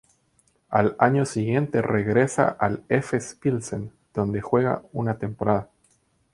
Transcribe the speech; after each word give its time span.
Al 0.69 0.95
año 0.97 1.27
siguiente 1.27 1.83
regresa 1.83 2.47
al 2.47 2.83
Efes 2.89 3.37
Pilsen, 3.39 3.91
donde 4.15 4.41
juega 4.41 4.81
una 4.93 5.19
temporada. 5.19 5.69